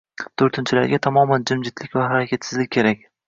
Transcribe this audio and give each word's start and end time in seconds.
to‘rtinchilarga 0.41 0.99
tamoman 1.07 1.45
jimjitlik 1.51 1.95
va 1.99 2.07
harakatsizlik 2.13 2.73
kerak. 2.79 3.07